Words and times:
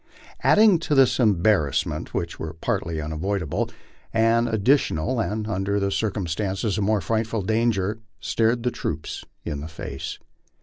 Added 0.41 0.81
to 0.81 0.95
these 0.95 1.19
embar 1.19 1.67
rassments, 1.69 2.07
which 2.07 2.39
were 2.39 2.53
partly 2.55 2.99
unavoidable, 2.99 3.69
an 4.11 4.47
additional 4.47 5.19
and 5.19 5.47
under 5.47 5.79
the 5.79 5.91
circum 5.91 6.25
stances 6.25 6.79
a 6.79 6.81
more 6.81 7.01
frightful 7.01 7.43
danger 7.43 7.99
stared 8.19 8.63
the 8.63 8.71
troops 8.71 9.23
in 9.45 9.59
the 9.61 9.67
face. 9.67 10.17